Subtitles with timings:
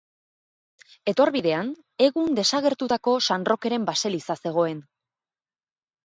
[1.11, 1.67] Etorbidean
[2.05, 4.81] egun desagertutako San Rokeren baseliza zegoen.